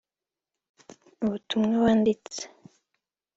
ubutumwa 1.23 1.75
wandika 1.83 2.31